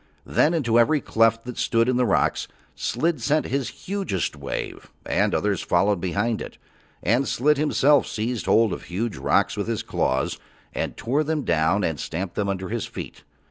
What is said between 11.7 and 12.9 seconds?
and stamped them under his